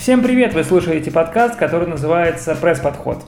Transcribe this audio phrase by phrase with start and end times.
[0.00, 0.54] Всем привет!
[0.54, 3.22] Вы слушаете подкаст, который называется «Пресс-подход».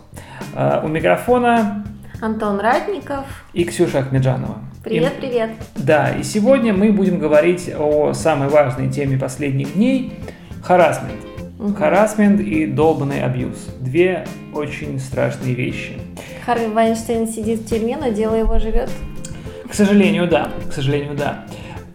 [0.55, 1.85] Э, у микрофона
[2.23, 4.57] Антон Ратников и Ксюша Ахмеджанова.
[4.83, 5.51] Привет, и, привет!
[5.77, 10.15] Да, и сегодня мы будем говорить о самой важной теме последних дней–
[10.63, 11.21] харасмент.
[11.59, 11.75] Угу.
[11.75, 13.69] Харасмент и долбанный абьюз.
[13.79, 15.99] Две очень страшные вещи.
[16.47, 18.89] Харви Вайнштейн сидит в тюрьме, но дело его живет.
[19.69, 20.51] К сожалению, да.
[20.71, 21.45] К сожалению, да.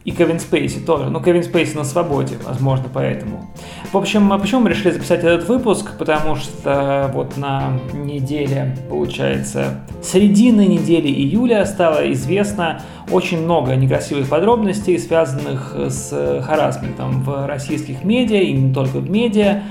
[0.08, 1.09] И Кевин Спейси тоже.
[1.09, 3.54] Ну, Кевин Спейси на свободе, возможно, поэтому.
[3.91, 5.94] В общем, а почему мы решили записать этот выпуск?
[5.98, 12.81] Потому что вот на неделе, получается, середины недели июля стало известно
[13.12, 19.62] очень много некрасивых подробностей, связанных с харасментом в российских медиа, и не только в медиа.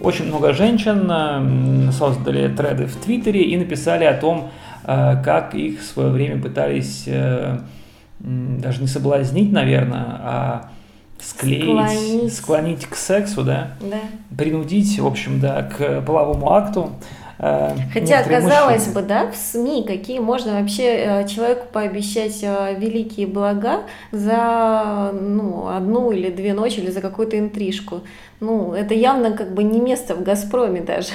[0.00, 4.50] Очень много женщин создали треды в Твиттере и написали о том,
[4.84, 7.60] э, как их в свое время пытались э,
[8.18, 10.70] даже не соблазнить, наверное, а
[11.22, 13.72] склеить, склонить, склонить к сексу, да?
[13.80, 14.00] Да.
[14.36, 16.90] Принудить, в общем, да, к половому акту.
[17.42, 18.94] Э, Хотя, казалось мужчины.
[18.94, 23.80] бы, да, в СМИ какие можно вообще э, человеку пообещать э, великие блага
[24.12, 28.02] за ну, одну или две ночи или за какую-то интрижку.
[28.38, 31.10] Ну, это явно как бы не место в «Газпроме» даже.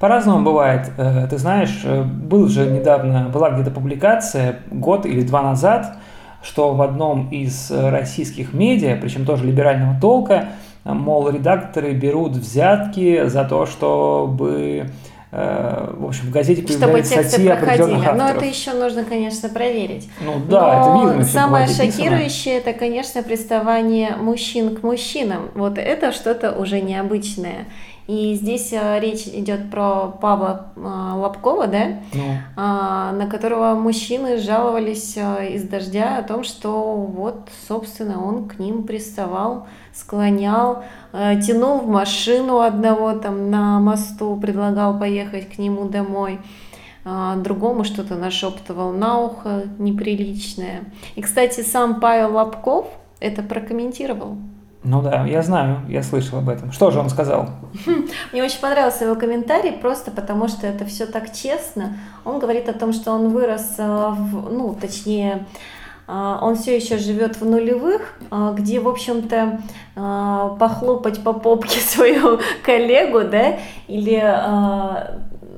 [0.00, 0.90] По-разному бывает.
[1.30, 5.96] Ты знаешь, был же недавно, была где-то публикация год или два назад,
[6.42, 10.48] что в одном из э, российских медиа, причем тоже либерального толка,
[10.84, 14.90] мол, редакторы берут взятки за то, чтобы
[15.30, 18.16] э, в общем, в газете появлялись статьи определенных авторов.
[18.18, 20.08] Но это еще нужно, конечно, проверить.
[20.20, 21.24] Ну да, Но это видно.
[21.24, 25.50] Самое шокирующее, это, конечно, приставание мужчин к мужчинам.
[25.54, 27.66] Вот это что-то уже необычное.
[28.12, 32.22] И здесь э, речь идет про Павла э, Лобкова, да, ну.
[32.58, 38.58] А, на которого мужчины жаловались э, из дождя о том, что вот, собственно, он к
[38.58, 46.38] ним приставал, склонял, тянул в машину одного там на мосту, предлагал поехать к нему домой
[47.06, 50.84] а, другому что-то нашептывал на ухо неприличное.
[51.14, 52.88] И, кстати, сам Павел Лобков
[53.20, 54.36] это прокомментировал.
[54.84, 56.72] Ну да, я знаю, я слышал об этом.
[56.72, 57.50] Что же он сказал?
[58.32, 61.96] Мне очень понравился его комментарий, просто потому что это все так честно.
[62.24, 65.46] Он говорит о том, что он вырос, э, в, ну, точнее,
[66.08, 69.60] э, он все еще живет в нулевых, э, где, в общем-то,
[70.58, 74.18] похлопать по попке свою коллегу, да, или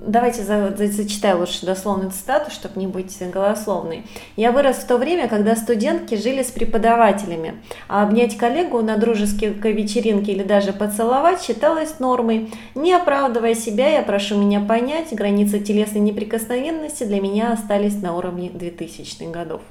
[0.06, 4.04] давайте за, за, зачитаю лучше дословную цитату, чтобы не быть голословной.
[4.36, 7.54] «Я вырос в то время, когда студентки жили с преподавателями,
[7.88, 12.50] а обнять коллегу на дружеской вечеринке или даже поцеловать считалось нормой.
[12.74, 18.48] Не оправдывая себя, я прошу меня понять, границы телесной неприкосновенности для меня остались на уровне
[18.48, 19.62] 2000-х годов».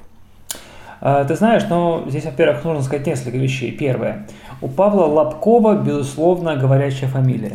[1.00, 3.72] А, ты знаешь, ну, здесь, во-первых, нужно сказать несколько вещей.
[3.72, 4.26] Первое.
[4.62, 7.52] У Павла Лобкова, безусловно, говорящая фамилия.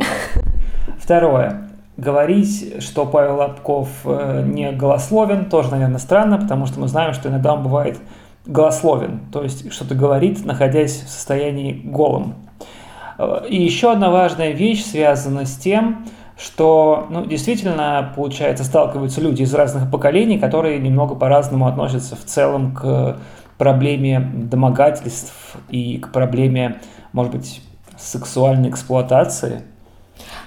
[0.99, 1.68] Второе
[1.99, 7.29] говорить, что Павел Лобков э, не голословен, тоже, наверное, странно, потому что мы знаем, что
[7.29, 7.99] иногда он бывает
[8.45, 12.35] голословен, то есть что-то говорит, находясь в состоянии голым.
[13.17, 16.05] Э, и еще одна важная вещь связана с тем,
[16.37, 22.73] что ну, действительно, получается, сталкиваются люди из разных поколений, которые немного по-разному относятся в целом
[22.73, 23.17] к
[23.57, 26.79] проблеме домогательств и к проблеме,
[27.11, 27.61] может быть,
[27.97, 29.63] сексуальной эксплуатации–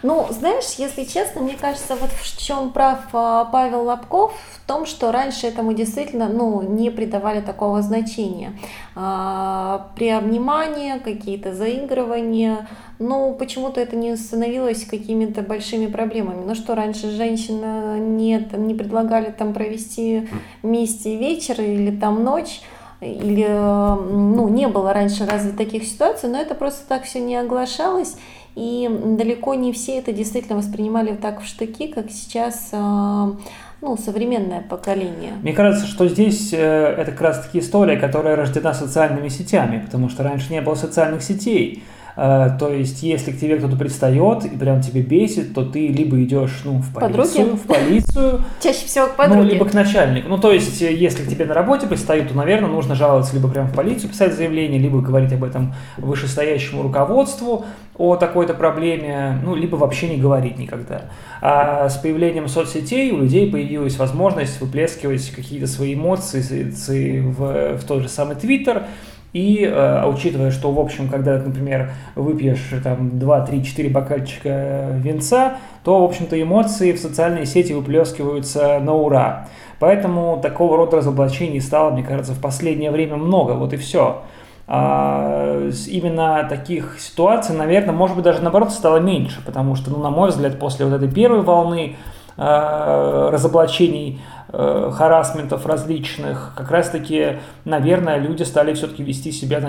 [0.02, 4.84] ну, знаешь, если честно, мне кажется, вот в чем прав а, Павел Лобков, в том,
[4.84, 8.52] что раньше этому действительно ну, не придавали такого значения.
[8.96, 12.68] А, при обнимании, какие-то заигрывания,
[12.98, 16.44] ну, почему-то это не становилось какими-то большими проблемами.
[16.44, 20.28] Ну что, раньше женщина не, не предлагали там провести
[20.62, 22.60] вместе вечер или там ночь,
[23.00, 28.16] или ну, не было раньше разве таких ситуаций, но это просто так все не оглашалось.
[28.54, 33.34] И далеко не все это действительно воспринимали так в штыки, как сейчас а,
[33.80, 35.32] ну, современное поколение.
[35.42, 40.08] Мне кажется, что здесь э, это как раз таки история, которая рождена социальными сетями, потому
[40.08, 41.82] что раньше не было социальных сетей.
[42.16, 46.22] Э, то есть, если к тебе кто-то пристает и прям тебе бесит, то ты либо
[46.22, 47.56] идешь ну, в полицию, Подруги?
[47.56, 48.44] в полицию.
[48.62, 49.42] Чаще всего к подруге.
[49.42, 50.28] Ну, либо к начальнику.
[50.28, 53.48] Ну, то есть, э, если к тебе на работе пристают, то, наверное, нужно жаловаться либо
[53.48, 57.64] прям в полицию, писать заявление, либо говорить об этом вышестоящему руководству
[57.96, 61.02] о такой-то проблеме, ну, либо вообще не говорить никогда.
[61.40, 68.02] А с появлением соцсетей у людей появилась возможность выплескивать какие-то свои эмоции в, в тот
[68.02, 68.84] же самый Твиттер,
[69.32, 75.54] и э, учитывая, что, в общем, когда, например, выпьешь там 2, 3, 4 бокальчика винца,
[75.84, 79.48] то, в общем-то, эмоции в социальные сети выплескиваются на ура.
[79.78, 84.22] Поэтому такого рода разоблачений стало, мне кажется, в последнее время много, вот и все.
[84.68, 90.10] а, именно таких ситуаций, наверное, может быть, даже наоборот стало меньше, потому что, ну, на
[90.10, 91.96] мой взгляд, после вот этой первой волны
[92.36, 94.20] а, разоблачений
[94.52, 99.60] э, харасментов различных, как раз-таки, наверное, люди стали все-таки вести себя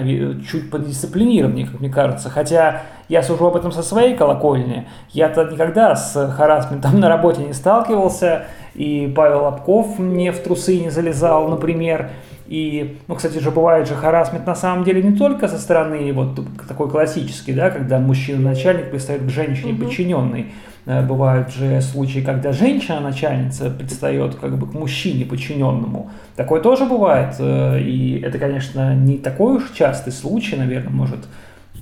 [0.50, 2.30] чуть подисциплинированнее, как мне кажется.
[2.30, 4.88] Хотя я сужу об этом со своей колокольни.
[5.09, 8.45] Я-то никогда с харасментом на работе не сталкивался,
[8.75, 12.09] и Павел Лобков мне в трусы не залезал, например.
[12.47, 16.39] И, ну, кстати же, бывает же харасмент на самом деле не только со стороны вот
[16.68, 20.41] такой классический, да, когда мужчина-начальник пристает к женщине подчиненной.
[20.41, 26.12] Э, бывают же случаи, когда женщина-начальница предстает как бы к мужчине подчиненному.
[26.35, 27.35] Такое тоже бывает.
[27.39, 31.27] Э, и это, конечно, не такой уж частый случай, наверное, может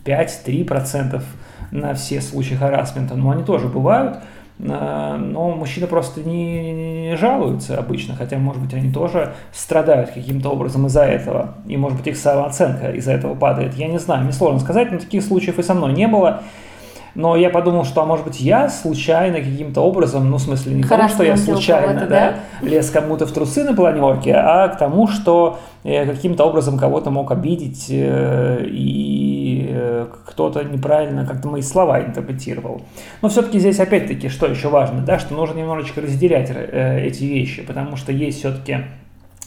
[0.05, 1.21] 5-3%
[1.71, 4.19] на все случаи харасмента, но они тоже бывают.
[4.59, 10.49] Э, но мужчины просто не, не жалуются обычно, хотя, может быть, они тоже страдают каким-то
[10.49, 13.73] образом из-за этого, и, может быть, их самооценка из-за этого падает.
[13.73, 16.43] Я не знаю, мне сложно сказать, но таких случаев и со мной не было.
[17.13, 20.83] Но я подумал, что, а может быть, я случайно каким-то образом, ну, в смысле, не
[20.83, 22.35] потому, что я случайно да, да?
[22.61, 27.31] лез кому-то в трусы на планерке, а к тому, что я каким-то образом кого-то мог
[27.31, 32.83] обидеть, э, и э, кто-то неправильно как-то мои слова интерпретировал.
[33.21, 37.63] Но все-таки здесь, опять-таки, что еще важно, да, что нужно немножечко разделять э, эти вещи,
[37.63, 38.85] потому что есть все-таки,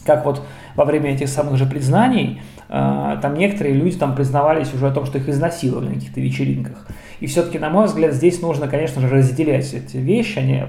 [0.05, 0.43] как вот
[0.75, 5.19] во время этих самых же признаний, там некоторые люди там признавались уже о том, что
[5.19, 6.87] их изнасиловали на каких-то вечеринках.
[7.19, 10.63] И все-таки, на мой взгляд, здесь нужно, конечно же, разделять эти вещи, они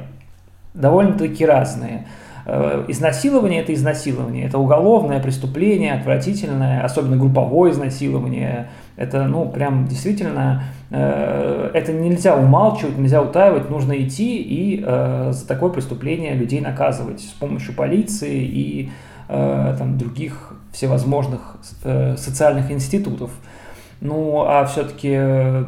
[0.74, 2.06] довольно-таки разные.
[2.48, 8.68] Э, изнасилование– это изнасилование, это уголовное преступление, отвратительное, особенно групповое изнасилование.
[8.96, 15.48] Это, ну, прям действительно, э, это нельзя умалчивать, нельзя утаивать, нужно идти и э, за
[15.48, 18.90] такое преступление людей наказывать с помощью полиции и
[19.28, 21.56] там, других всевозможных
[22.16, 23.32] социальных институтов.
[24.00, 25.18] Ну, а все-таки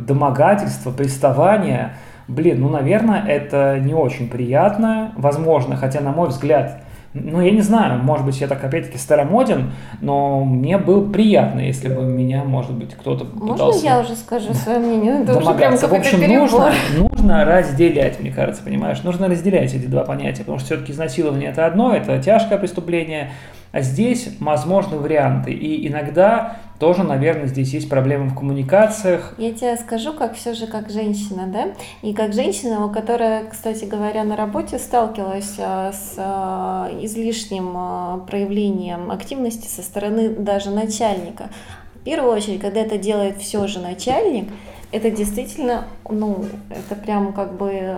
[0.06, 1.94] домогательство, приставание,
[2.28, 6.82] блин, ну, наверное, это не очень приятно, возможно, хотя, на мой взгляд,
[7.14, 9.72] ну, я не знаю, может быть, я так опять-таки старомоден,
[10.02, 13.64] но мне было приятно, если бы меня, может быть, кто-то пытался...
[13.64, 15.22] Можно я уже скажу свое мнение?
[15.22, 15.88] Это домогаться.
[15.88, 19.02] В общем, нужно, нужно разделять, мне кажется, понимаешь?
[19.02, 23.30] Нужно разделять эти два понятия, потому что все-таки изнасилование– это одно, это тяжкое преступление,
[23.72, 25.52] а здесь возможны варианты.
[25.52, 29.34] И иногда тоже, наверное, здесь есть проблемы в коммуникациях.
[29.36, 31.72] Я тебе скажу, как все же как женщина, да?
[32.02, 39.10] И как женщина, которая, кстати говоря, на работе сталкивалась а, с а, излишним а, проявлением
[39.10, 41.48] активности со стороны даже начальника.
[41.96, 44.48] В первую очередь, когда это делает все же начальник,
[44.92, 47.94] это действительно, ну, это прям как бы,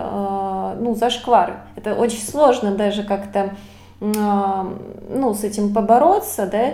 [0.81, 1.61] ну, зашквар.
[1.77, 3.51] Это очень сложно даже как-то
[4.01, 6.73] ну, с этим побороться, да,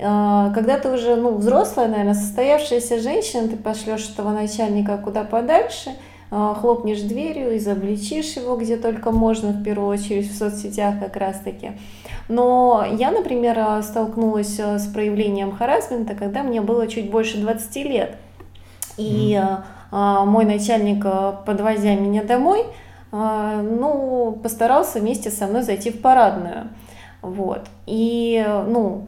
[0.00, 5.90] а, когда ты уже, ну, взрослая, наверное, состоявшаяся женщина, ты пошлешь этого начальника куда подальше,
[6.30, 11.72] а, хлопнешь дверью, изобличишь его где только можно, в первую очередь в соцсетях как раз-таки.
[12.28, 18.16] Но я, например, а, столкнулась с проявлением харасмента, когда мне было чуть больше 20 лет.
[18.96, 19.40] И
[19.90, 21.04] мой начальник,
[21.44, 22.70] подвозя меня домой, а,
[23.14, 26.68] ну, постарался вместе со мной зайти в парадную.
[27.22, 27.66] Вот.
[27.86, 29.06] И, ну,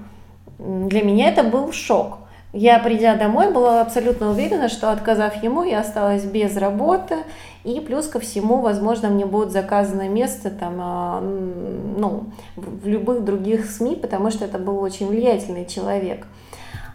[0.59, 2.19] для меня это был шок.
[2.53, 7.17] Я, придя домой, была абсолютно уверена, что отказав ему, я осталась без работы,
[7.65, 13.67] и плюс ко всему, возможно, мне будет заказано место там, а, ну, в любых других
[13.67, 16.27] СМИ, потому что это был очень влиятельный человек.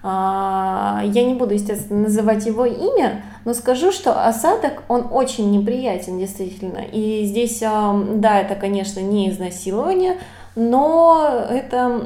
[0.02, 6.20] А, я не буду, естественно, называть его имя, но скажу, что осадок, он очень неприятен,
[6.20, 6.80] действительно.
[6.80, 10.18] И здесь, да, это, конечно, не изнасилование,
[10.56, 12.02] но это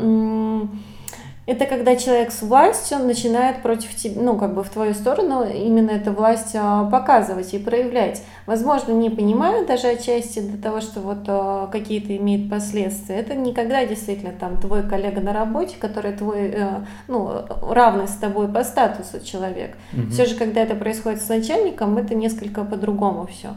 [1.45, 5.91] это когда человек с властью начинает против тебя, ну, как бы в твою сторону именно
[5.91, 8.23] эту власть а, показывать и проявлять.
[8.47, 13.17] Возможно, не понимают даже отчасти до того, что вот а, какие-то имеют последствия.
[13.17, 16.67] Это никогда действительно там твой коллега на работе, который твой, э,
[17.07, 19.77] ну, равный с тобой по статусу человек.
[19.93, 20.11] Угу.
[20.11, 23.49] Все же, когда это происходит с начальником, это несколько по-другому все.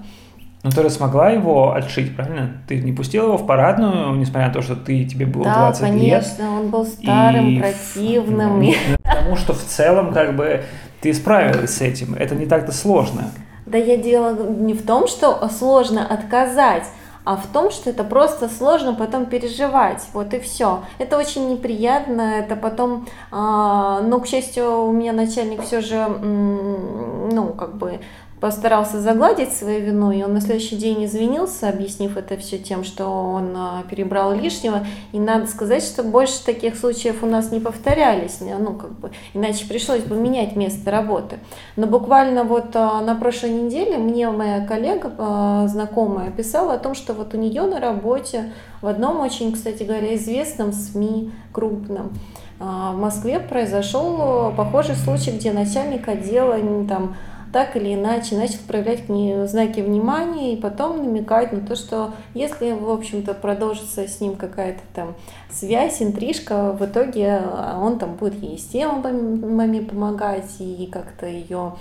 [0.65, 2.61] Но ты смогла его отшить, правильно?
[2.67, 5.81] Ты не пустила его в парадную, несмотря на то, что ты тебе было да, 20
[5.81, 6.23] конечно, лет.
[6.23, 7.61] Да, конечно, он был старым, и...
[7.61, 8.61] противным.
[8.61, 10.65] Ну, потому что в целом, как бы,
[11.01, 12.15] ты справилась с этим.
[12.15, 13.31] Это не так-то сложно.
[13.67, 16.85] Да я дело не в том, что сложно отказать,
[17.25, 20.81] а в том, что это просто сложно потом переживать, вот и все.
[20.97, 27.53] Это очень неприятно, это потом, э, но, к счастью, у меня начальник все же, ну,
[27.53, 28.01] как бы
[28.41, 33.07] постарался загладить свою вину, и он на следующий день извинился, объяснив это все тем, что
[33.07, 34.87] он а, перебрал лишнего.
[35.13, 39.67] И надо сказать, что больше таких случаев у нас не повторялись, ну, как бы, иначе
[39.67, 41.39] пришлось бы менять место работы.
[41.77, 46.95] Но буквально вот а, на прошлой неделе мне моя коллега, а, знакомая, писала о том,
[46.95, 48.53] что вот у нее на работе
[48.83, 52.13] в одном очень, кстати говоря, известном СМИ, крупном,
[52.61, 57.15] в Москве произошел похожий случай, где начальник отдела там
[57.53, 62.13] так или иначе начал проявлять к ней знаки внимания и потом намекать на то, что
[62.35, 65.15] если, в общем-то, продолжится с ним какая-то там
[65.51, 71.75] связь, интрижка, в итоге а, он там будет ей с темами помогать и как-то ее,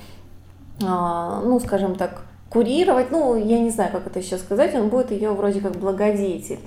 [0.86, 5.12] а, ну, скажем так, курировать, ну, я не знаю, как это еще сказать, он будет
[5.12, 6.60] ее вроде как благодетель.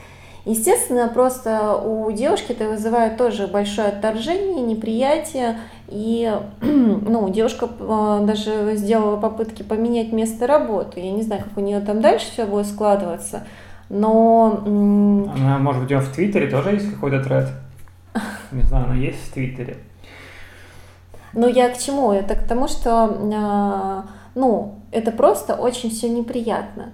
[0.46, 5.58] Естественно, просто у девушки это вызывает тоже большое отторжение, неприятие.
[5.90, 11.00] И ну, девушка а, даже сделала попытки поменять место работы.
[11.00, 13.44] Я не знаю, как у нее там дальше все будет складываться.
[13.88, 14.62] Но...
[14.64, 17.48] Она, может быть, в Твиттере тоже есть какой-то тред?
[18.52, 19.78] Не знаю, она есть в Твиттере.
[21.32, 22.12] Ну, я к чему?
[22.12, 24.04] Это к тому, что, а,
[24.36, 26.92] ну, это просто очень все неприятно.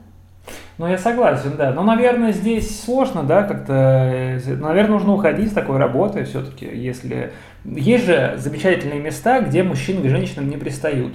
[0.78, 1.72] Ну, я согласен, да.
[1.72, 3.72] Но, наверное, здесь сложно, да, как-то...
[3.72, 7.32] Э, наверное, нужно уходить с такой работы все-таки, если...
[7.64, 11.14] Есть же замечательные места, где мужчины к женщинам не пристают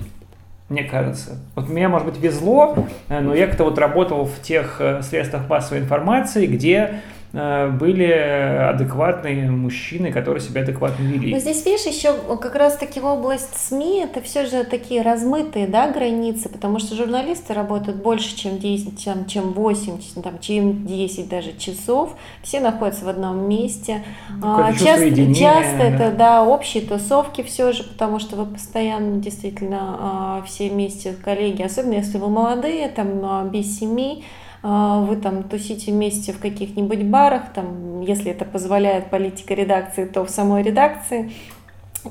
[0.72, 1.38] мне кажется.
[1.56, 5.48] Вот мне, может быть, везло, э, но я как-то вот работал в тех э, средствах
[5.50, 7.02] массовой информации, где
[7.34, 11.32] были адекватные мужчины, которые себя адекватно вели.
[11.34, 16.50] Но здесь, видишь, еще как раз-таки область СМИ, это все же такие размытые да, границы,
[16.50, 22.16] потому что журналисты работают больше, чем 10, чем, чем 8, там, чем 10 даже часов,
[22.44, 24.04] все находятся в одном месте.
[24.44, 25.84] А, часто, часто да.
[25.84, 31.62] это да, общие тусовки все же, потому что вы постоянно действительно а, все вместе коллеги,
[31.64, 37.04] особенно если вы молодые, там а, без семей, а, вы там тусите вместе в каких-нибудь
[37.04, 41.32] барах, там, если это позволяет политика редакции, то в самой редакции.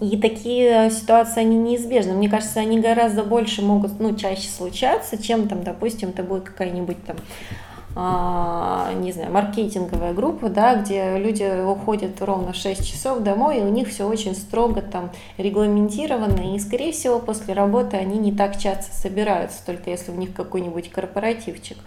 [0.01, 2.13] И такие ситуации, они неизбежны.
[2.13, 7.05] Мне кажется, они гораздо больше могут, ну, чаще случаться, чем там, допустим, это будет какая-нибудь
[7.05, 7.17] там
[7.97, 13.63] а, не знаю, маркетинговая группа, да, где люди уходят ровно в 6 часов домой, и
[13.63, 18.59] у них все очень строго там регламентировано, и, скорее всего, после работы они не так
[18.59, 21.79] часто собираются, только если у них какой-нибудь корпоративчик.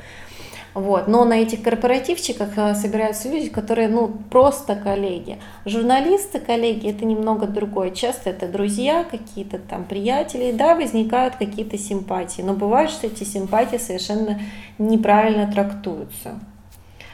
[0.74, 1.08] Вот.
[1.08, 5.40] Но на этих корпоративчиках э, собираются люди, которые ну, просто коллеги.
[5.66, 7.92] Журналисты, коллеги, это немного другое.
[7.92, 10.52] Часто это друзья, какие-то там приятели.
[10.52, 14.40] Да, возникают какие-то симпатии, но бывает, что эти симпатии совершенно
[14.80, 16.40] неправильно трактуются.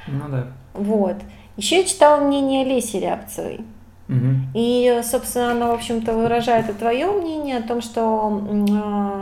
[0.08, 0.48] Ну да.
[0.74, 1.18] Вот.
[1.58, 3.60] Еще я читала мнение Леси Рябцевой.
[4.56, 8.42] И, собственно, она, в общем-то, выражает и твое мнение о том, что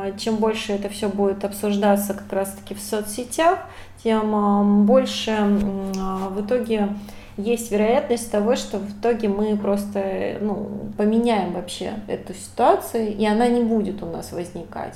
[0.05, 3.59] э, чем больше это все будет обсуждаться как раз-таки в соцсетях,
[4.01, 5.31] тем больше
[5.99, 6.89] а, в итоге
[7.35, 13.47] есть вероятность того, что в итоге мы просто ну, поменяем вообще эту ситуацию, и она
[13.47, 14.95] не будет у нас возникать.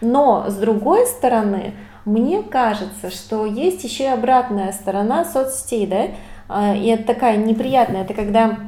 [0.00, 1.72] Но с другой стороны,
[2.04, 8.14] мне кажется, что есть еще и обратная сторона соцсетей, да, и это такая неприятная, это
[8.14, 8.58] когда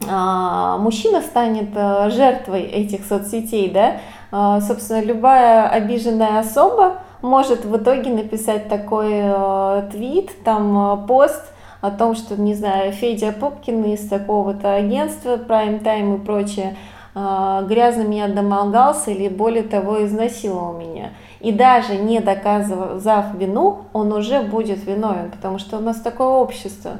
[0.00, 1.72] мужчина станет
[2.12, 10.30] жертвой этих соцсетей, да, собственно, любая обиженная особа, может в итоге написать такой э, твит,
[10.44, 11.42] там э, пост
[11.80, 16.76] о том, что, не знаю, Федя Пупкин из такого-то агентства Prime Time и прочее
[17.14, 21.12] э, грязно меня домогался или более того изнасиловал меня.
[21.40, 26.98] И даже не доказав вину, он уже будет виновен, потому что у нас такое общество.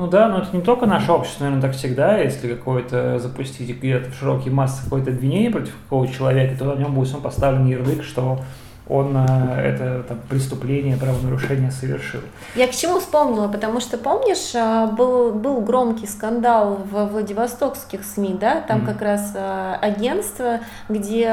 [0.00, 2.16] Ну да, но это не только наше общество, наверное, так всегда.
[2.16, 6.94] Если какое-то запустить где-то в широкие массы какое-то обвинение против какого-то человека, то на нем
[6.94, 8.40] будет поставлен ярлык, что
[8.88, 12.20] он э, это там, преступление, правонарушение совершил.
[12.56, 18.38] Я к чему вспомнила, потому что, помнишь, э, был, был громкий скандал в Владивостокских СМИ,
[18.40, 18.86] да, там mm-hmm.
[18.86, 21.28] как раз э, агентство, где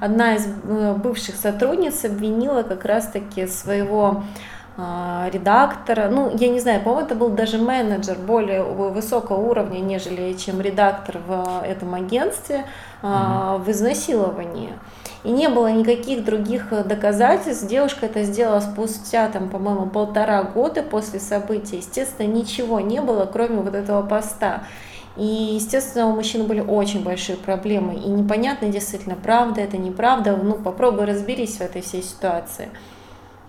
[0.00, 4.24] одна из бывших сотрудниц обвинила как раз-таки своего
[4.76, 10.60] редактора, ну, я не знаю, по-моему, это был даже менеджер более высокого уровня, нежели чем
[10.60, 12.64] редактор в этом агентстве,
[13.02, 13.62] mm-hmm.
[13.62, 14.70] в изнасиловании.
[15.24, 17.66] И не было никаких других э, доказательств.
[17.66, 21.78] Девушка это сделала спустя, там, по-моему, полтора года после события.
[21.78, 24.64] Естественно, ничего не было, кроме вот этого поста.
[25.16, 27.94] И, естественно, у мужчин были очень большие проблемы.
[27.94, 30.36] И непонятно действительно, правда это, неправда.
[30.36, 32.68] Ну, попробуй разберись в этой всей ситуации.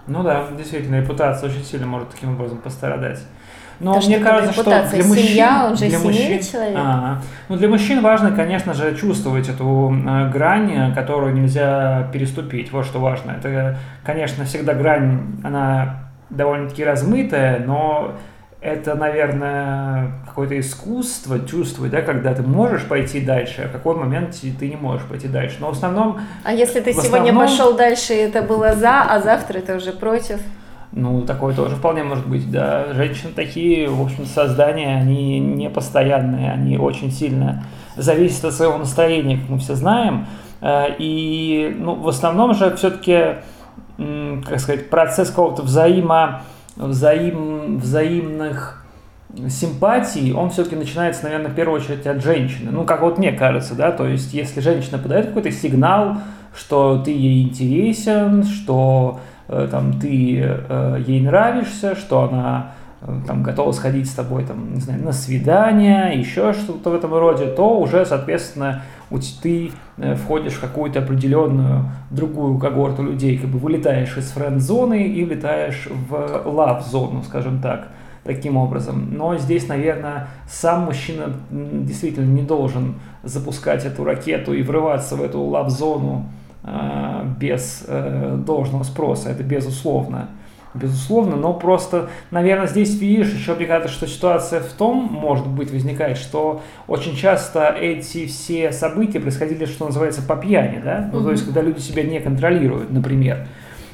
[0.07, 3.19] Ну да, действительно, репутация очень сильно может таким образом пострадать.
[3.79, 6.77] Но То, мне кажется, что для мужчин, семья, он же для мужчин, человек.
[6.77, 7.21] Ага.
[7.49, 12.71] ну для мужчин важно, конечно же, чувствовать эту э, грань, которую нельзя переступить.
[12.71, 13.31] Вот что важно.
[13.31, 18.15] Это, конечно, всегда грань, она довольно-таки размытая, но
[18.65, 24.35] это, наверное, какое-то искусство чувствовать, да, когда ты можешь пойти дальше, а в какой момент
[24.59, 25.57] ты не можешь пойти дальше.
[25.59, 29.59] Но в основном А если ты сегодня основном- пошел дальше, это было за, а завтра
[29.59, 30.39] это уже против?
[30.91, 32.93] Ну, такое тоже вполне может быть, да.
[32.93, 37.65] Женщины такие, в общем, создания, они не постоянные, они очень сильно
[37.97, 40.25] зависят от своего настроения, как мы все знаем.
[40.61, 43.35] Э, И, ну, в основном же все-таки,
[43.97, 46.41] как сказать, процесс какого-то взаимо,
[46.75, 48.85] взаим, взаимных
[49.49, 52.71] симпатий, он все-таки начинается, наверное, в первую очередь от женщины.
[52.71, 56.17] Ну, как вот мне кажется, да, то есть если женщина подает какой-то сигнал,
[56.55, 62.71] что ты ей интересен, что э, там ты э, ей нравишься, что она
[63.27, 67.47] там готова сходить с тобой там, не знаю, на свидание, еще что-то в этом роде,
[67.47, 68.83] то уже, соответственно,
[69.41, 75.23] ты э, входишь в какую-то определенную другую когорту людей, как бы вылетаешь из френд-зоны и
[75.23, 77.89] влетаешь в лав-зону, скажем так,
[78.23, 79.09] таким образом.
[79.15, 85.41] Но здесь, наверное, сам мужчина действительно не должен запускать эту ракету и врываться в эту
[85.41, 86.25] лав-зону
[86.63, 90.29] э, без э, должного спроса, это безусловно.
[90.75, 95.71] Безусловно, но просто, наверное, здесь видишь еще, мне кажется, что ситуация в том, может быть,
[95.71, 101.09] возникает, что очень часто эти все события происходили, что называется, по пьяни, да?
[101.13, 103.47] Ну, то есть, когда люди себя не контролируют, например.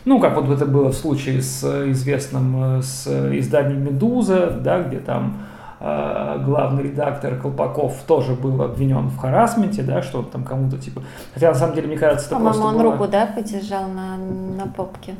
[0.06, 3.08] Ну, как вот это было в случае с э, известным э, с
[3.38, 10.04] изданием «Медуза», да, где там э, главный редактор Колпаков тоже был обвинен в харасменте, да,
[10.04, 11.02] что он там кому-то типа...
[11.34, 14.18] Хотя, на самом деле, мне кажется, это По-моему, просто он было- руку, да, подержал на,
[14.18, 15.16] на попке.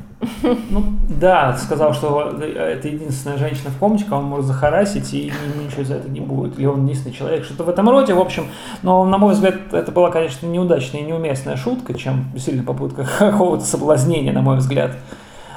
[0.70, 5.32] Ну, да, сказал, что это единственная женщина в комнате, кого он может захарасить, и
[5.64, 6.58] ничего за это не будет.
[6.58, 8.46] Или он единственный человек, что-то в этом роде, в общем.
[8.82, 13.64] Но, на мой взгляд, это была, конечно, неудачная и неуместная шутка, чем сильно попытка какого-то
[13.64, 14.92] соблазнения, на мой взгляд.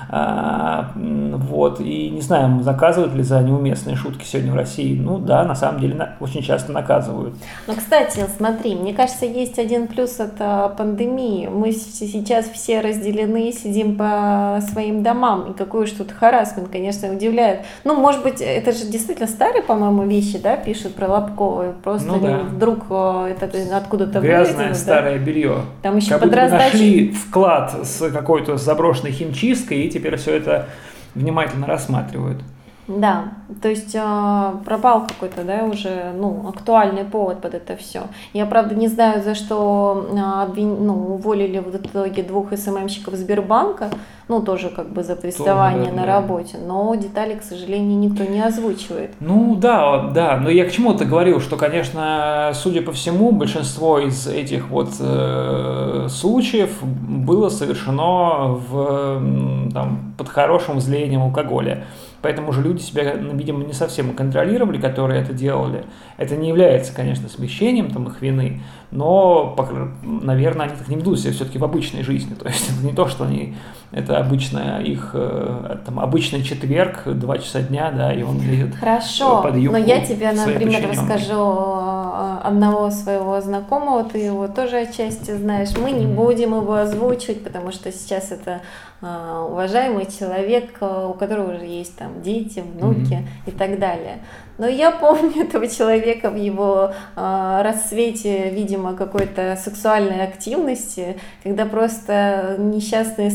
[0.09, 4.97] А, вот, и не знаю, заказывают ли за неуместные шутки сегодня в России.
[4.99, 7.35] Ну да, на самом деле очень часто наказывают.
[7.67, 11.47] Ну, кстати, смотри, мне кажется, есть один плюс от а, пандемии.
[11.47, 15.51] Мы сейчас все разделены, сидим по своим домам.
[15.51, 17.61] И какой тут харасмент, конечно, удивляет.
[17.83, 21.75] Ну, может быть, это же действительно старые, по-моему, вещи, да, пишут про Лобкова.
[21.83, 22.39] Просто Ну да.
[22.39, 24.73] вдруг а, это откуда-то Грязное вылезло, да.
[24.75, 25.57] старое белье.
[25.81, 26.71] Там еще Как под будто бы раздачей.
[26.73, 30.67] нашли вклад с какой-то заброшенной химчисткой, и теперь все это
[31.15, 32.43] внимательно рассматривают.
[32.87, 38.03] Да, то есть э, пропал какой-то, да, уже, ну, актуальный повод под это все.
[38.33, 43.89] Я, правда, не знаю, за что э, обвин- ну, уволили в итоге двух СММщиков Сбербанка,
[44.27, 46.13] ну, тоже как бы за приставание да, на да.
[46.13, 49.11] работе, но детали, к сожалению, никто не озвучивает.
[49.19, 54.27] Ну да, да, но я к чему-то говорил, что, конечно, судя по всему, большинство из
[54.27, 61.85] этих вот э, случаев было совершено в, там, под хорошим взлением алкоголя.
[62.25, 65.85] Поэтому же люди себя, ну, видимо, не совсем контролировали, которые это делали.
[66.17, 69.55] Это не является, конечно, смещением там, их вины, но,
[70.01, 72.33] наверное, они так не ведут себя все-таки в обычной жизни.
[72.33, 73.53] То есть это не то, что они,
[73.95, 79.41] это обычная их, э, там, обычный четверг, два часа дня, да, и он лезет Хорошо,
[79.41, 85.31] под но юбку я тебе, например, расскажу э, одного своего знакомого, ты его тоже отчасти
[85.31, 85.69] знаешь.
[85.77, 88.59] Мы не будем его озвучивать, потому что сейчас это
[89.01, 93.27] э, уважаемый человек, э, у которого уже есть там дети, внуки Мгм.
[93.45, 94.19] и так далее.
[94.57, 102.55] Но я помню этого человека в его э, рассвете, видимо, какой-то сексуальной активности, когда просто
[102.59, 103.31] несчастные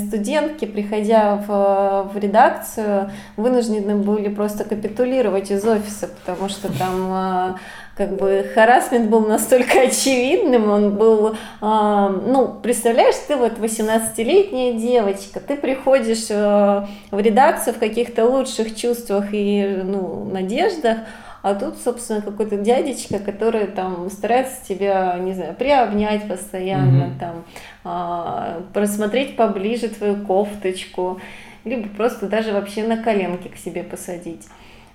[0.50, 7.54] студентки, приходя в, в редакцию, вынуждены были просто капитулировать из офиса, потому что там э,
[7.96, 15.40] как бы харасмент был настолько очевидным, он был, э, ну, представляешь, ты вот 18-летняя девочка,
[15.40, 20.98] ты приходишь э, в редакцию в каких-то лучших чувствах и, ну, надеждах,
[21.42, 27.18] а тут, собственно, какой-то дядечка, который там старается тебя, не знаю, приобнять постоянно, Мгм.
[27.18, 27.44] там,
[27.84, 31.20] а, просмотреть поближе твою кофточку,
[31.64, 34.46] либо просто даже вообще на коленки к себе посадить.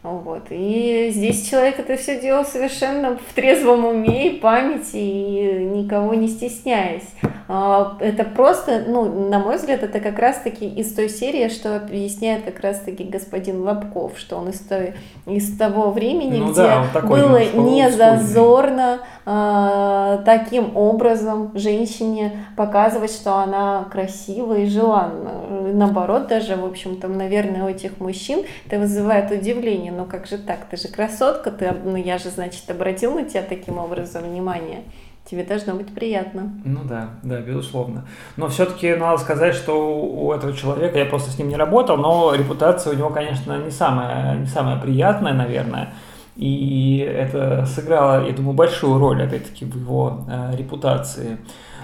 [0.05, 0.43] Вот.
[0.51, 6.27] И здесь человек это все делал совершенно в трезвом уме и памяти, и никого не
[6.27, 7.09] стесняясь.
[7.47, 12.43] А, Это просто, ну, на мой взгляд, это как раз-таки из той серии, что объясняет
[12.43, 14.93] как раз-таки господин Лобков, что он из, той,
[15.27, 23.35] из того времени, Ну где да, было не зазорно а, таким образом женщине показывать, что
[23.35, 25.31] она красива и желанна.
[25.73, 29.91] наоборот, даже, в общем, там, наверное, у этих мужчин это вызывает удивление.
[29.95, 30.65] Ну как же так?
[30.69, 34.81] Ты же красотка, ты, ну я же, значит, обратил на тебя таким образом внимание.
[35.29, 36.53] Тебе должно быть приятно.
[36.63, 38.05] Ну да, да, безусловно.
[38.38, 42.36] Но все-таки надо сказать, что у этого человека, я просто с ним не работал, но
[42.36, 45.93] репутация у него, конечно, не самая, не самая приятная, наверное.
[46.36, 51.38] И это сыграло, я думаю, большую роль, опять-таки, в его э, репутации.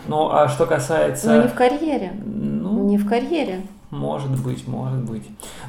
[0.08, 1.34] Ну, а что касается...
[1.34, 2.12] Ну, не в карьере.
[2.24, 3.62] Ну, не в карьере.
[3.92, 5.24] Может быть, может быть.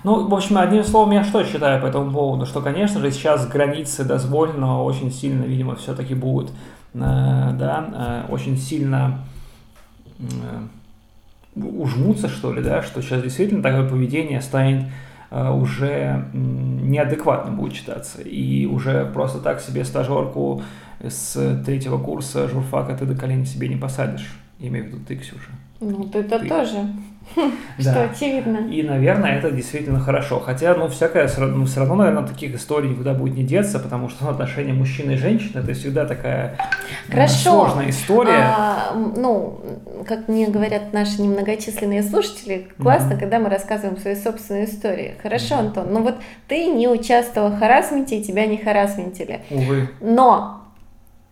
[0.04, 3.46] Ну, в общем, одним словом, я что считаю по этому поводу, что, конечно же, сейчас
[3.48, 6.50] границы дозволенного очень сильно, видимо, все-таки будут,
[6.94, 9.18] э, да, э, очень сильно
[10.20, 14.85] э, ужмутся, что ли, да, что сейчас действительно такое поведение станет
[15.35, 18.20] Э, уже неадекватно будет читаться.
[18.20, 20.62] И уже просто так себе стажерку
[21.00, 24.37] с третьего курса журфака ты до колени себе не посадишь.
[24.58, 25.50] Имею в виду ты, Ксюша.
[25.80, 26.48] Ну, ты это ты.
[26.48, 26.87] тоже.
[27.78, 28.68] Что очевидно.
[28.70, 30.40] И, наверное, это действительно хорошо.
[30.40, 34.24] Хотя, ну, всякое, ну, все равно, наверное, таких историй никуда будет не деться, потому что
[34.24, 36.56] ну, отношения мужчины и женщины это всегда такая
[37.28, 38.44] сложная история.
[38.56, 39.61] А, ну,
[40.06, 45.14] как мне говорят наши немногочисленные слушатели, классно, когда мы рассказываем свои собственные истории.
[45.22, 45.56] Хорошо.
[45.56, 46.16] Антон, ну вот
[46.48, 49.40] ты не участвовал в харасменте, и тебя не харасментили.
[49.50, 49.88] Увы.
[50.00, 50.62] Но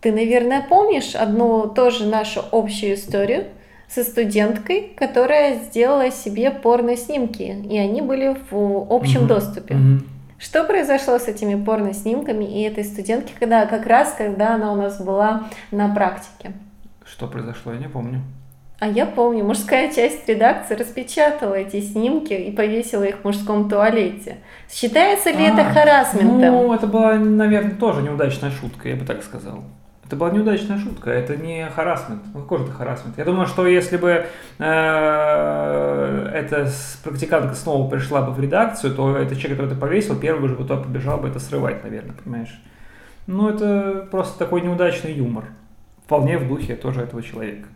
[0.01, 3.45] ты, наверное, помнишь одну тоже нашу общую историю,
[3.93, 9.27] со студенткой, которая сделала себе порно-снимки, и они были в общем mm-hmm.
[9.27, 9.73] доступе.
[9.73, 10.07] Mm-hmm.
[10.39, 14.99] Что произошло с этими порно-снимками и этой студентки, когда как раз когда она у нас
[14.99, 16.53] была на практике?
[17.05, 18.21] Что произошло, я не помню.
[18.79, 24.37] А я помню, мужская часть редакции распечатала эти снимки и повесила их в мужском туалете.
[24.67, 26.39] Считается ли а, это харасментом?
[26.39, 29.63] Ну, это была, наверное, тоже неудачная шутка, я бы так сказал.
[30.11, 32.21] Это была неудачная шутка, это не харасмент.
[32.33, 33.17] Ну какой же это харасмент?
[33.17, 34.25] Я думаю, что если бы
[34.59, 36.69] э, эта
[37.01, 40.75] практикантка снова пришла бы в редакцию, то этот человек, который это повесил, первый же туда
[40.75, 42.61] побежал бы это срывать, наверное, понимаешь?
[43.25, 45.45] Ну, это просто такой неудачный юмор.
[46.03, 47.69] Вполне в духе тоже этого человека.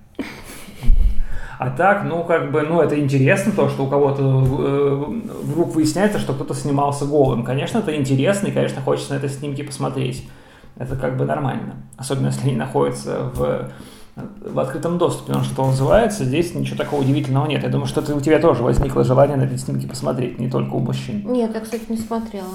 [1.58, 5.06] А так, ну, как бы, ну, это интересно, то, что у кого-то э,
[5.42, 7.46] вдруг выясняется, что кто-то снимался голым.
[7.46, 10.28] Конечно, это интересно, и, конечно, хочется на это снимки посмотреть
[10.78, 11.76] это как бы нормально.
[11.98, 13.72] Особенно если они находятся в,
[14.16, 17.64] в открытом доступе, он что называется, здесь ничего такого удивительного нет.
[17.64, 20.80] Я думаю, что у тебя тоже возникло желание на эти снимки посмотреть, не только у
[20.80, 21.24] мужчин.
[21.26, 22.50] Нет, я, кстати, не смотрела.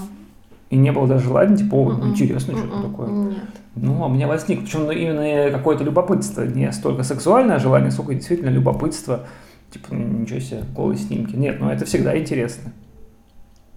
[0.68, 3.08] И не было даже желания, типа, о, mm-mm, интересно, mm-mm, что такое.
[3.08, 3.38] Нет.
[3.74, 8.14] Ну, а у меня возникло, причем ну, именно какое-то любопытство, не столько сексуальное желание, сколько
[8.14, 9.26] действительно любопытство,
[9.72, 11.34] типа, ничего себе, голые снимки.
[11.34, 12.72] Нет, ну это всегда интересно.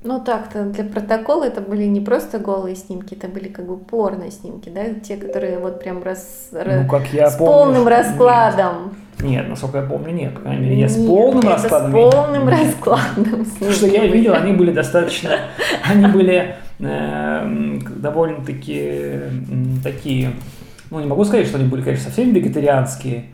[0.06, 4.30] Ну так-то для протокола это были не просто голые снимки, это были как бы порно
[4.32, 8.96] снимки, да, те, которые вот прям раз, ну, как я с помню, полным раскладом.
[9.20, 9.30] Нет.
[9.30, 10.34] нет, насколько я помню, нет.
[10.34, 11.92] По крайней мере, я с полным это раскладом.
[11.92, 13.46] С полным раскладом.
[13.72, 15.40] Что я видел, они были достаточно,
[15.90, 19.20] они были э, довольно-таки
[19.82, 20.34] такие,
[20.92, 23.28] ну не могу сказать, что они были, конечно, совсем вегетарианские,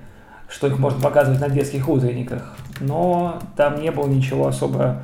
[0.48, 5.02] что их можно показывать на детских утренниках, но там не было ничего особо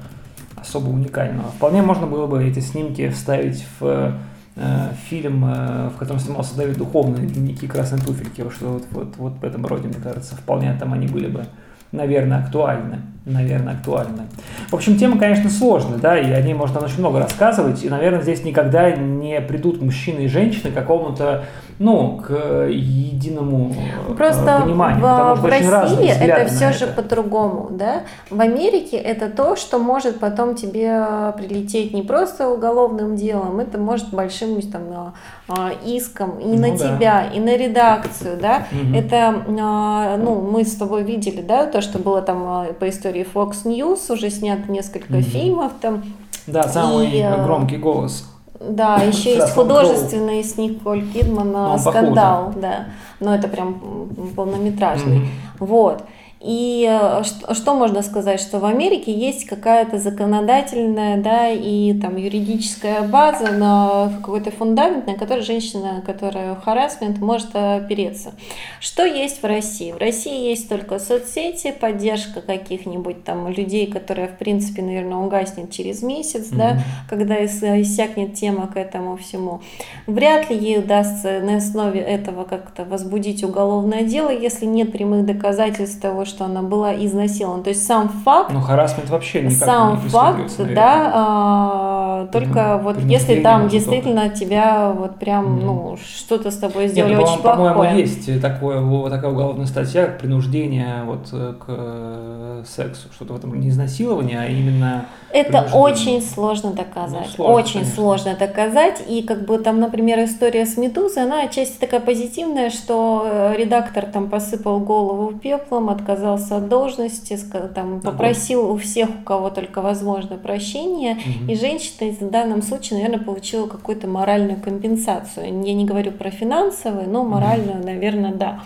[0.67, 1.49] особо уникального.
[1.51, 4.13] Вполне можно было бы эти снимки вставить в
[4.55, 9.33] э, фильм, э, в котором снимался Давид Духовный, «Дневники красной туфельки», что вот, вот, вот
[9.39, 11.45] в этом роде, мне кажется, вполне там они были бы,
[11.91, 12.99] наверное, актуальны.
[13.25, 14.23] Наверное, актуальны.
[14.69, 18.21] В общем, тема, конечно, сложная, да, и о ней можно очень много рассказывать, и, наверное,
[18.21, 21.45] здесь никогда не придут мужчины и женщины к какому-то
[21.77, 22.31] ну, к
[22.69, 23.75] единому
[24.09, 25.01] э, Просто пониманию.
[25.01, 28.03] В, в России это все же по-другому, да.
[28.29, 31.05] В Америке это то, что может потом тебе
[31.37, 35.13] прилететь не просто уголовным делом, это может большим там
[35.49, 36.77] а, иском и ну, на да.
[36.77, 38.65] тебя, и на редакцию, да.
[38.71, 38.95] Угу.
[38.95, 44.11] Это, ну, мы с тобой видели, да, то, что было там по истории Fox News,
[44.13, 45.21] уже снято несколько угу.
[45.21, 46.03] фильмов там.
[46.47, 48.25] Да, самый и, громкий голос.
[48.59, 52.87] Да, еще есть художественный с Николь Кидман ну, скандал, да.
[53.19, 55.27] Но это прям полнометражный.
[55.59, 56.03] Вот.
[56.45, 62.17] И э, что, что можно сказать, что в Америке есть какая-то законодательная, да, и там
[62.17, 68.33] юридическая база на какой-то фундамент, на который женщина, которая харасмент, может опереться.
[68.79, 69.91] Что есть в России?
[69.91, 76.03] В России есть только соцсети, поддержка каких-нибудь там людей, которая, в принципе, наверное, угаснет через
[76.03, 76.57] месяц, mm-hmm.
[76.57, 76.77] да,
[77.09, 79.61] когда иссякнет тема к этому всему.
[80.05, 85.99] Вряд ли ей удастся на основе этого как-то возбудить уголовное дело, если нет прямых доказательств
[85.99, 87.63] того, что что она была изнасилована.
[87.63, 88.51] То есть сам факт...
[88.51, 94.29] Ну, харасмент вообще никак Сам не факт, да, а, только Ну, вот если там действительно
[94.29, 95.65] тебя вот прям, Мгм.
[95.65, 97.99] ну, что-то с тобой Нет, сделали ну, очень по- по-моему, плохое.
[97.99, 103.07] есть такое, во- такая уголовная статья, принуждение вот э, к э, сексу.
[103.13, 105.05] Что-то в этом не изнасилование, а именно...
[105.31, 107.27] Это очень сложно доказать.
[107.27, 107.95] Ну, сложно, очень конечно.
[107.95, 109.03] сложно доказать.
[109.07, 114.05] И как бы там, например, история с Медузой, она отчасти такая позитивная, что э, редактор
[114.05, 116.14] там посыпал голову пеплом, отказался
[116.51, 117.37] от должности,
[117.73, 121.15] там, попросил у всех, у кого только возможно, прощения.
[121.15, 121.49] Мгм.
[121.49, 125.45] И женщина в данном случае, наверное, получила какую-то моральную компенсацию.
[125.45, 128.61] Я не говорю про финансовую, но моральную, наверное, да.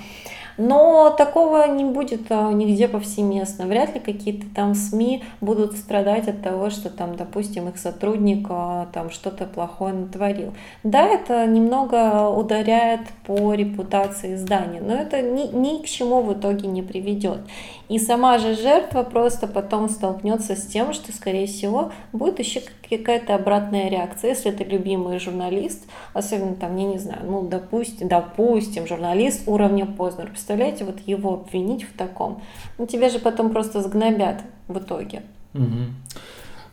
[0.60, 3.66] Но такого не будет а, нигде повсеместно.
[3.66, 8.90] Вряд ли какие-то там СМИ будут страдать от того, что там, допустим, их сотрудник а,
[8.94, 10.54] там что-то плохое натворил.
[10.84, 16.68] Да, это немного ударяет по репутации издания, но это ни, ни к чему в итоге
[16.68, 17.40] не приведет.
[17.88, 23.34] И сама же жертва просто потом столкнется с тем, что, скорее всего, будет еще какая-то
[23.34, 24.32] обратная реакция.
[24.32, 30.32] Если это любимый журналист, особенно там, я не знаю, ну, допустим, допустим, журналист уровня Познер,
[30.50, 32.42] представляете, вот его обвинить в таком,
[32.80, 35.22] ну, тебя же потом просто сгнобят в итоге.
[35.54, 35.94] Мгм.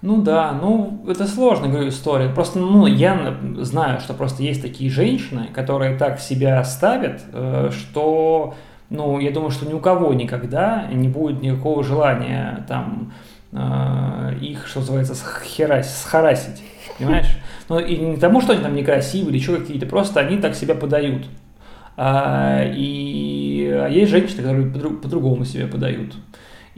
[0.01, 2.31] Ну да, ну это сложно, говорю, история.
[2.31, 7.69] Просто, ну, я на- знаю, что просто есть такие женщины, которые так себя ставят, э,
[7.71, 8.55] что,
[8.89, 13.12] ну, я думаю, что ни у кого никогда не будет никакого желания там
[13.53, 16.62] э, их, что называется, схерась, схарасить,
[16.99, 17.29] понимаешь?
[17.69, 20.75] Ну, и не тому, что они там некрасивые или еще какие-то, просто они так себя
[20.75, 21.27] подают.
[21.99, 23.46] А, и
[23.85, 26.15] а есть женщины, которые по-дру- по-другому себя подают.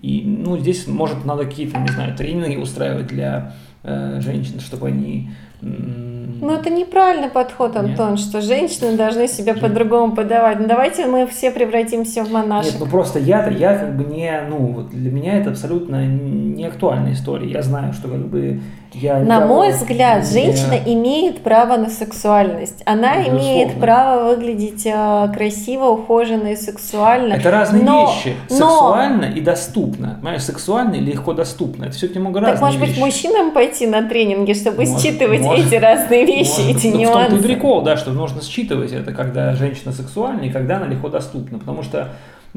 [0.00, 5.30] И, ну, здесь, может, надо какие-то, не знаю, тренинги устраивать для э, женщин, чтобы они...
[5.60, 7.84] Ну, это неправильный подход, Нет.
[7.84, 9.60] Антон, что женщины должны себя Нет.
[9.60, 10.60] по-другому подавать.
[10.60, 12.74] Ну, давайте мы все превратимся в монашек.
[12.74, 16.64] Нет, ну просто я-то, я как бы не, ну, вот для меня это абсолютно не
[16.64, 17.50] актуальная история.
[17.50, 18.60] Я знаю, что как бы
[18.94, 19.18] я...
[19.18, 22.82] На мой взгляд, не- женщина имеет право на сексуальность.
[22.86, 23.38] Она Безусловно.
[23.40, 27.34] имеет право выглядеть э, красиво, ухоженно и сексуально.
[27.34, 28.34] Это разные Но- вещи.
[28.50, 30.16] но- Сексуально и доступно.
[30.20, 31.84] Понимаешь, сексуально и легко доступно.
[31.84, 33.00] Это все немного Так разные может быть вещи.
[33.00, 37.02] мужчинам пойти на тренинги, чтобы Может, считывать может, эти разные вещи, Может, эти ну, В
[37.04, 37.42] том-то и нюансы.
[37.48, 41.58] прикол, да, что нужно считывать это, когда женщина сексуальна и когда она легко доступна.
[41.58, 42.08] Потому что,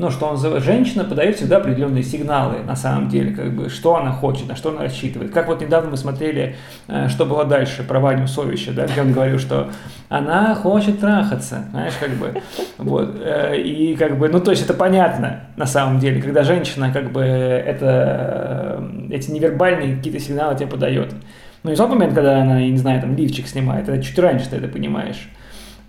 [0.01, 4.11] ну, что он женщина подает всегда определенные сигналы, на самом деле, как бы, что она
[4.11, 5.31] хочет, на что она рассчитывает.
[5.31, 6.55] Как вот недавно мы смотрели,
[6.87, 9.69] э, что было дальше, про Ваню Совища, да, где он говорил, что
[10.09, 12.41] она хочет трахаться, знаешь, как бы,
[12.79, 16.91] вот, э, и как бы, ну, то есть это понятно, на самом деле, когда женщина,
[16.91, 21.13] как бы, это, э, эти невербальные какие-то сигналы тебе подает.
[21.61, 24.17] Ну, не в тот момент, когда она, я не знаю, там, лифчик снимает, это чуть
[24.17, 25.29] раньше ты это понимаешь.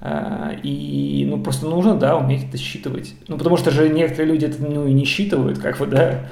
[0.04, 3.14] А, И, ну, просто нужно, да, уметь это считывать.
[3.28, 6.22] Ну, потому что же некоторые люди это, ну, и не считывают, как вот, да,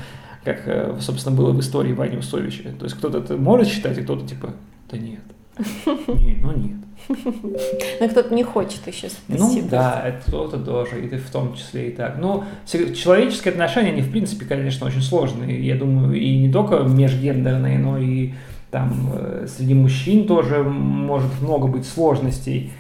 [0.45, 2.71] как, э, собственно, было в истории Вани Усовича.
[2.79, 4.55] То есть кто-то это может считать, и кто-то типа,
[4.91, 5.21] да нет.
[5.87, 6.77] Не, ну нет.
[8.01, 11.91] Но кто-то не хочет еще Ну да, это кто-то тоже, и ты в том числе
[11.91, 12.19] и так.
[12.19, 15.65] Ну, се- человеческие отношения, они в принципе, конечно, очень сложные.
[15.65, 18.33] Я думаю, и не только межгендерные, но и
[18.71, 22.73] там э, среди мужчин тоже может много быть сложностей.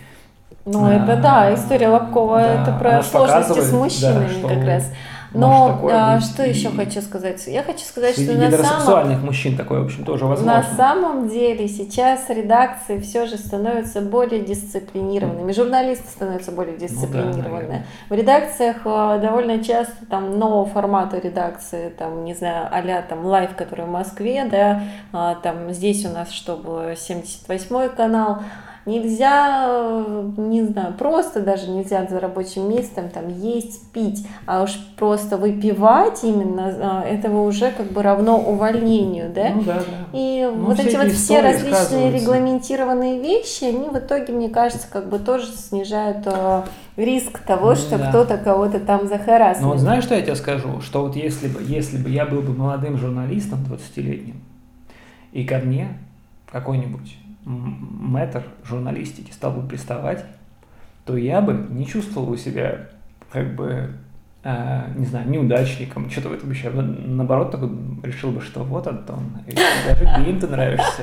[0.64, 4.84] Ну, это да, история Лобкова, Да, это про сложности с мужчинами да, что как раз.
[5.32, 7.46] может Но такое а, быть что еще хочу сказать?
[7.46, 10.60] Я хочу сказать, Среди что на самом, мужчин такое, в общем, тоже возможно.
[10.60, 17.82] на самом деле сейчас редакции все же становятся более дисциплинированными, журналисты становятся более Ну да.
[18.08, 23.54] В редакциях а, довольно часто там нового формата редакции, там, не знаю, а там Life,
[23.54, 28.42] который в Москве, да, а, там здесь у нас, чтобы 78 канал,
[28.90, 34.72] Нельзя, э, не знаю, просто даже нельзя за рабочим местом там есть, пить, а уж
[34.96, 39.50] просто выпивать именно, э, этого уже как бы равно увольнению, да?
[39.54, 40.18] Ну да, да.
[40.18, 44.88] И Ну, вот все эти вот все различные регламентированные вещи, они в итоге, мне кажется,
[44.90, 46.62] как бы тоже снижают э,
[46.96, 48.08] риск того, Ну что да.
[48.08, 49.62] кто-то кого-то там захарасит.
[49.62, 50.80] Но вот знаешь, что я тебе скажу?
[50.80, 54.40] Что вот если бы, если бы я был бы молодым журналистом 20-летним,
[55.32, 55.88] и ко мне
[56.50, 60.24] какой-нибудь мэтр журналистики стал бы приставать,
[61.04, 62.88] то я бы не чувствовал себя
[63.32, 63.90] как бы,
[64.44, 66.70] э, не знаю, неудачником, что-то в этом еще.
[66.70, 67.70] Наоборот, такой
[68.02, 69.20] решил бы, что вот, Антон,
[69.86, 71.02] даже геем ты нравишься.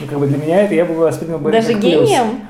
[0.00, 2.40] Ну, как бы для меня это я бы воспринял бы Даже гением?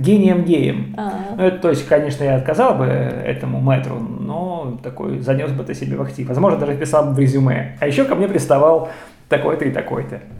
[0.00, 0.94] Гением-геем.
[0.96, 1.12] А.
[1.36, 5.74] Ну, это, то есть, конечно, я отказал бы этому мэтру, но такой занес бы это
[5.74, 6.26] себе в актив.
[6.26, 7.76] Возможно, даже писал бы в резюме.
[7.78, 8.88] А еще ко мне приставал
[9.28, 10.20] такой-то и такой-то.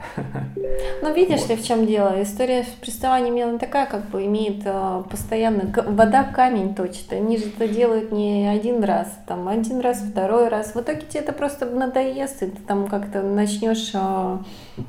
[1.00, 1.50] Ну, видишь вот.
[1.50, 2.22] ли, в чем дело?
[2.22, 7.12] История с приставанием она такая, как бы имеет э, постоянно вода камень точит.
[7.12, 10.74] Они же это делают не один раз, там один раз, второй раз.
[10.74, 14.38] В итоге тебе это просто надоест, и ты там как-то начнешь э,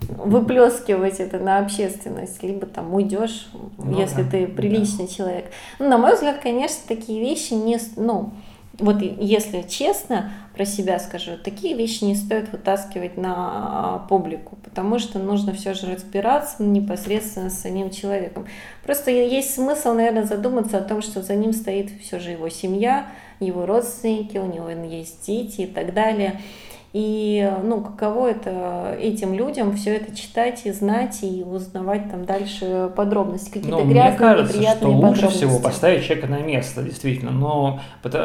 [0.10, 5.14] выплескивать это на общественность, либо там уйдешь, ну, если да, ты приличный да.
[5.14, 5.46] человек.
[5.80, 8.32] Ну, на мой взгляд, конечно, такие вещи не, ну,
[8.80, 15.00] вот если честно про себя скажу, такие вещи не стоит вытаскивать на а, публику, потому
[15.00, 18.48] что нужно все же разбираться непосредственно с самим человеком.
[18.84, 23.08] Просто есть смысл, наверное, задуматься о том, что за ним стоит все же его семья,
[23.40, 26.42] его родственники, у него есть дети и так далее.
[26.92, 32.92] И, ну, каково это этим людям все это читать и знать и узнавать там дальше
[32.96, 37.32] подробности, какие-то ну, грязные, мне кажется, неприятные что лучше всего поставить человека на место, действительно.
[37.32, 37.80] Но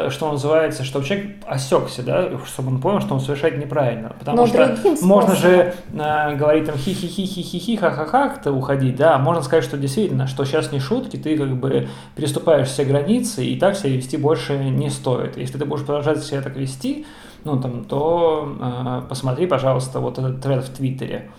[0.09, 4.15] что называется, чтобы человек осекся, да, чтобы он понял, что он совершает неправильно.
[4.17, 9.63] Потому Но что можно же э, говорить там хи-хи-хи-хи-хи, ха-ха-ха, как-то уходить, да, можно сказать,
[9.63, 13.91] что действительно, что сейчас не шутки, ты как бы переступаешь все границы, и так себя
[13.91, 15.37] вести больше не стоит.
[15.37, 17.05] Если ты будешь продолжать себя так вести,
[17.45, 21.29] ну, там, то э, посмотри, пожалуйста, вот этот тред в Твиттере.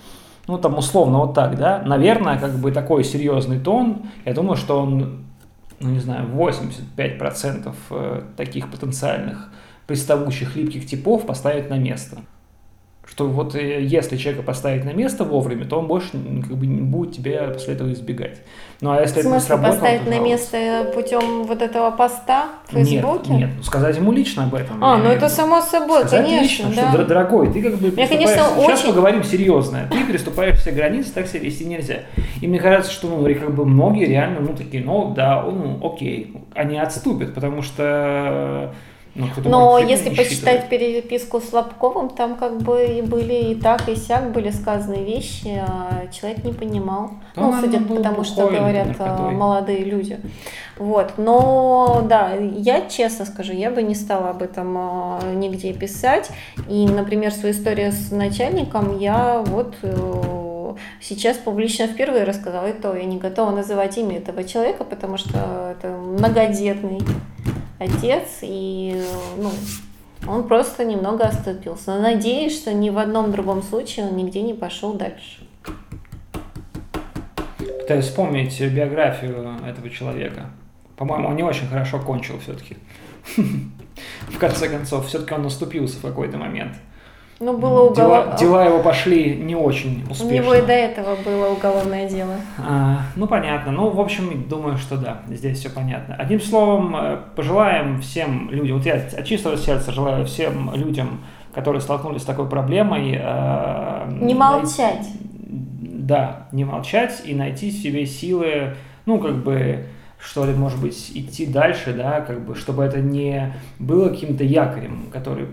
[0.46, 1.82] Ну, там, условно, вот так, да.
[1.84, 5.24] Наверное, как бы такой серьезный тон, я думаю, что он,
[5.80, 9.50] ну, не знаю, 85% э, таких потенциальных
[9.86, 12.18] приставучих липких типов поставит на место
[13.08, 16.82] что вот э, если человека поставить на место вовремя, то он больше как бы не
[16.82, 18.40] будет тебя после этого избегать.
[18.80, 22.74] Ну а если в смысле, это сработало, поставить на место путем вот этого поста в
[22.74, 23.30] Фейсбуке?
[23.30, 24.82] Нет, нет, ну, сказать ему лично об этом.
[24.84, 26.92] А, ну это само собой, сказать конечно, лично, да.
[26.92, 28.88] что, дорогой, ты как бы я, конечно, сейчас очень...
[28.88, 32.00] поговорим серьезно, ты переступаешь все границы, так себя вести нельзя.
[32.40, 36.36] И мне кажется, что ну, как бы многие реально, ну такие, ну да, ну окей,
[36.54, 38.74] они отступят, потому что
[39.16, 43.96] ну, Но если посчитать переписку с Лобковым, там как бы и были и так, и
[43.96, 47.12] сяк были сказаны вещи, а человек не понимал.
[47.34, 49.32] Да, ну, судя по тому, что говорят наркотой.
[49.32, 50.20] молодые люди.
[50.78, 51.14] Вот.
[51.16, 56.30] Но да, я честно скажу, я бы не стала об этом а, нигде писать.
[56.68, 62.94] И, например, свою историю с начальником я вот э, сейчас публично впервые рассказала, и то
[62.94, 67.00] я не готова называть имя этого человека, потому что это многодетный
[67.78, 69.02] отец, и
[69.38, 69.50] ну,
[70.26, 71.94] он просто немного оступился.
[71.94, 75.46] Но надеюсь, что ни в одном другом случае он нигде не пошел дальше.
[77.58, 80.50] Пытаюсь вспомнить биографию этого человека.
[80.96, 82.76] По-моему, он не очень хорошо кончил все-таки.
[84.28, 86.74] В конце концов, все-таки он наступился в какой-то момент.
[87.38, 88.24] Ну, было уголов...
[88.24, 90.26] дела, дела его пошли не очень успешно.
[90.26, 92.34] У него и до этого было уголовное дело.
[92.58, 93.72] А, ну, понятно.
[93.72, 96.14] Ну, в общем, думаю, что да, здесь все понятно.
[96.14, 101.20] Одним словом, э, пожелаем всем людям, вот я от чистого сердца желаю всем людям,
[101.54, 103.18] которые столкнулись с такой проблемой...
[103.20, 105.06] Э, не молчать.
[105.20, 109.84] Да, не молчать и найти в себе силы, ну, как бы
[110.26, 115.06] что ли, может быть, идти дальше, да, как бы, чтобы это не было каким-то якорем,
[115.12, 115.46] который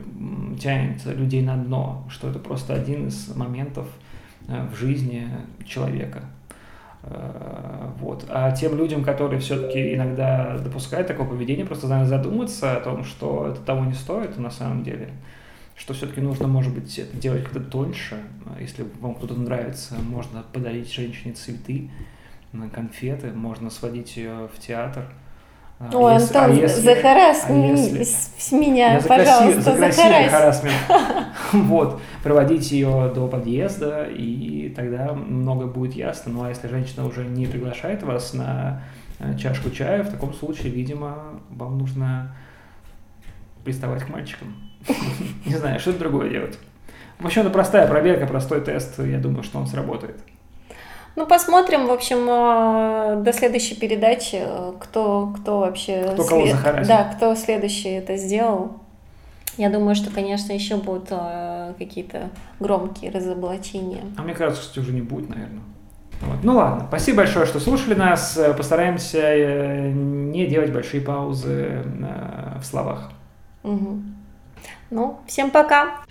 [0.59, 3.88] тянет людей на дно, что это просто один из моментов
[4.47, 5.27] э, в жизни
[5.63, 6.23] человека.
[7.03, 8.25] Э, вот.
[8.29, 13.49] А тем людям, которые все-таки иногда допускают такое поведение, просто надо задуматься о том, что
[13.51, 15.09] это того не стоит на самом деле,
[15.75, 18.17] что все-таки нужно, может быть, это делать как-то тоньше.
[18.59, 21.91] Если вам кто-то нравится, можно подарить женщине цветы,
[22.54, 25.06] на конфеты, можно сводить ее в театр.
[25.80, 30.30] А Ой, если, Антон, а если, захарас а если, с меня, за пожалуйста, за красивый
[30.30, 30.78] харасмент.
[31.52, 36.32] Вот, проводить ее до подъезда, и тогда много будет ясно.
[36.32, 38.82] Ну, а если женщина уже не приглашает вас на
[39.20, 42.36] э, чашку чая, в таком случае, видимо, вам нужно
[43.66, 44.56] приставать к мальчикам.
[45.46, 46.58] Не знаю, что-то другое делать.
[47.20, 49.00] В общем, это простая проверка, простой тест.
[49.00, 50.18] Я думаю, что он сработает.
[51.15, 56.10] Ну, посмотрим, в общем, э, до следующей передачи, э, кто, кто вообще...
[56.13, 56.88] Кто кого след...
[56.88, 58.78] Да, кто следующий это сделал.
[59.58, 64.02] Я думаю, что, конечно, еще будут э, какие-то громкие разоблачения.
[64.17, 65.62] А мне кажется, что уже не будет, наверное.
[66.21, 66.38] Вот.
[66.41, 68.39] Ну ладно, спасибо большое, что слушали нас.
[68.58, 71.84] Постараемся не делать большие паузы
[72.60, 73.12] в словах.
[73.63, 74.02] Угу.
[74.89, 76.04] Ну, всем пока!